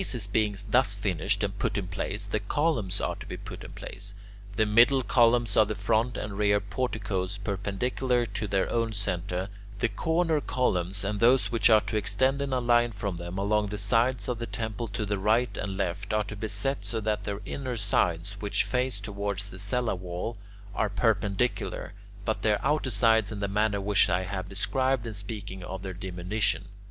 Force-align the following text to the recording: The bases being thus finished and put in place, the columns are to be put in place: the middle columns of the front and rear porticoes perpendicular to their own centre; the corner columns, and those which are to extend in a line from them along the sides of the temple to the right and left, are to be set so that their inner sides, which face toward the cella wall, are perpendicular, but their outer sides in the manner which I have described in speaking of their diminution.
The 0.01 0.03
bases 0.05 0.25
being 0.25 0.57
thus 0.67 0.95
finished 0.95 1.43
and 1.43 1.55
put 1.59 1.77
in 1.77 1.85
place, 1.87 2.25
the 2.25 2.39
columns 2.39 2.99
are 2.99 3.13
to 3.17 3.25
be 3.27 3.37
put 3.37 3.63
in 3.63 3.73
place: 3.73 4.15
the 4.55 4.65
middle 4.65 5.03
columns 5.03 5.55
of 5.55 5.67
the 5.67 5.75
front 5.75 6.17
and 6.17 6.39
rear 6.39 6.59
porticoes 6.59 7.37
perpendicular 7.37 8.25
to 8.25 8.47
their 8.47 8.67
own 8.71 8.93
centre; 8.93 9.47
the 9.77 9.89
corner 9.89 10.41
columns, 10.41 11.03
and 11.03 11.19
those 11.19 11.51
which 11.51 11.69
are 11.69 11.81
to 11.81 11.97
extend 11.97 12.41
in 12.41 12.51
a 12.51 12.59
line 12.59 12.91
from 12.93 13.17
them 13.17 13.37
along 13.37 13.67
the 13.67 13.77
sides 13.77 14.27
of 14.27 14.39
the 14.39 14.47
temple 14.47 14.87
to 14.87 15.05
the 15.05 15.19
right 15.19 15.55
and 15.55 15.77
left, 15.77 16.13
are 16.15 16.23
to 16.23 16.35
be 16.35 16.47
set 16.47 16.83
so 16.83 16.99
that 16.99 17.25
their 17.25 17.41
inner 17.45 17.77
sides, 17.77 18.41
which 18.41 18.63
face 18.63 18.99
toward 18.99 19.37
the 19.37 19.59
cella 19.59 19.93
wall, 19.93 20.35
are 20.73 20.89
perpendicular, 20.89 21.93
but 22.25 22.41
their 22.41 22.59
outer 22.65 22.89
sides 22.89 23.31
in 23.31 23.39
the 23.39 23.47
manner 23.47 23.79
which 23.79 24.09
I 24.09 24.23
have 24.23 24.49
described 24.49 25.05
in 25.05 25.13
speaking 25.13 25.63
of 25.63 25.83
their 25.83 25.93
diminution. 25.93 26.65